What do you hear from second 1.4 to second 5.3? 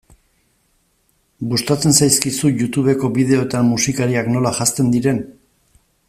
Gustatzen zaizkizu Youtubeko bideoetan musikariak nola janzten diren?